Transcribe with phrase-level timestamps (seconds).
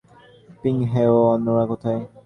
[0.61, 2.01] Ping হে ও অন্যরা কোথায়?